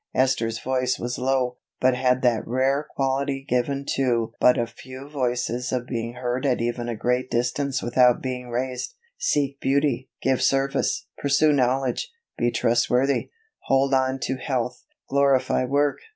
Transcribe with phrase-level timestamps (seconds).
[0.15, 5.71] Esther's voice was low, but had that rare quality given to but a few voices
[5.71, 8.95] of being heard at even a great distance without being raised.
[9.19, 10.09] "Seek beauty.
[10.23, 11.05] Give service.
[11.19, 12.11] Pursue knowledge.
[12.35, 13.29] Be trustworthy.
[13.65, 14.83] Hold on to health.
[15.07, 15.99] Glorify work.